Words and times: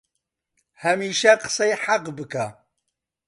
هەمیشە 0.83 1.33
قسەی 1.41 1.73
حەق 1.83 2.05
بکە 2.17 2.45